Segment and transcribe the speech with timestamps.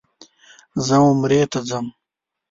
[0.85, 1.85] زه عمرې ته ځم.